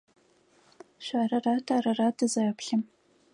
[1.05, 2.77] Шъорырэ тэрырэ тызэплъы.